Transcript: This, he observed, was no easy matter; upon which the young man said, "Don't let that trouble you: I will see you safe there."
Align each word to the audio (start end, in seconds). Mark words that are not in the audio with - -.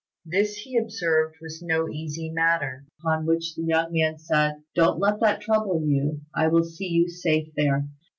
This, 0.25 0.55
he 0.55 0.79
observed, 0.79 1.35
was 1.43 1.61
no 1.61 1.87
easy 1.87 2.31
matter; 2.31 2.87
upon 2.97 3.27
which 3.27 3.53
the 3.53 3.61
young 3.61 3.89
man 3.91 4.17
said, 4.17 4.63
"Don't 4.73 4.97
let 4.99 5.19
that 5.19 5.41
trouble 5.41 5.85
you: 5.87 6.21
I 6.33 6.47
will 6.47 6.63
see 6.63 6.87
you 6.87 7.07
safe 7.07 7.49
there." 7.55 7.87